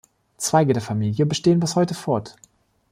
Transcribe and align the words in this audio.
Zweige 0.37 0.73
der 0.73 0.81
Familie 0.81 1.27
bestehen 1.27 1.59
bis 1.59 1.75
heute 1.75 1.93
fort. 1.93 2.35